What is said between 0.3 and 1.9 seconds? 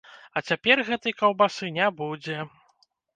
А цяпер гэтай каўбасы